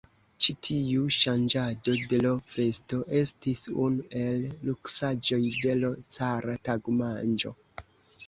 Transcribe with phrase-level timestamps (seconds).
[0.43, 7.53] Ĉi tiu ŝanĝado de l' vesto estis unu el luksaĵoj de l' cara tagmanĝo.